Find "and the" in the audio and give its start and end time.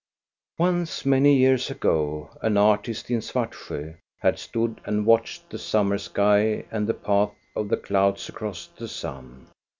6.71-6.95